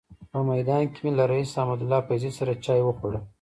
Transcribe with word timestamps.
په 0.31 0.39
میدان 0.49 0.83
کې 0.91 0.99
مې 1.03 1.11
له 1.17 1.23
رئیس 1.31 1.51
احمدالله 1.61 1.99
فیضي 2.07 2.31
سره 2.39 2.61
چای 2.65 2.81
وخوړل. 2.83 3.15